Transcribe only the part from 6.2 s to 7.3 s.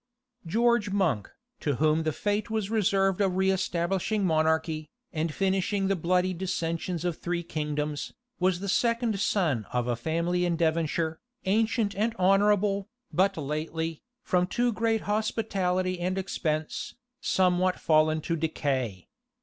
dissensions of